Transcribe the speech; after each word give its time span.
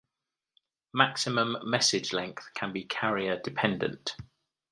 Maximum 0.95 1.57
message 1.69 2.11
length 2.11 2.49
can 2.55 2.73
be 2.73 2.85
carrier-dependent. 2.85 4.15